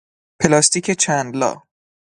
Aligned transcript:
پلاستیک 0.39 0.91
چند 1.03 1.31
لا 1.39 1.51